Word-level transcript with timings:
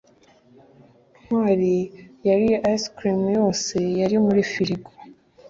ntwali 1.23 1.75
yariye 2.27 2.57
ice 2.73 2.87
cream 2.95 3.21
yose 3.37 3.75
yari 4.01 4.15
muri 4.25 4.41
firigo 4.51 4.89